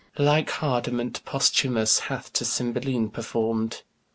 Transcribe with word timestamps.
Like 0.17 0.49
hardiment 0.49 1.21
Posthumus 1.25 1.99
hath 1.99 2.33
To 2.33 2.43
Cymbeline 2.43 3.09
perform'd. 3.09 3.83